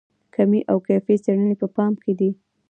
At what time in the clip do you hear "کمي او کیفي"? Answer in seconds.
0.33-1.15